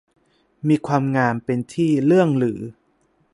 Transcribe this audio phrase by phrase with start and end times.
[0.67, 2.61] มีความงามเป็นที่เลื่องลือ